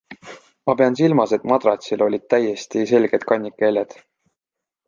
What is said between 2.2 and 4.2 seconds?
täiesti selged kannika jäljed.